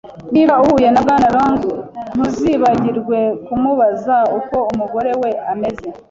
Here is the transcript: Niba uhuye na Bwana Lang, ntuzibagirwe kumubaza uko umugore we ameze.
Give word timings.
Niba 0.33 0.53
uhuye 0.63 0.87
na 0.91 1.01
Bwana 1.05 1.27
Lang, 1.35 1.61
ntuzibagirwe 2.15 3.19
kumubaza 3.45 4.15
uko 4.39 4.55
umugore 4.71 5.11
we 5.21 5.29
ameze. 5.51 5.87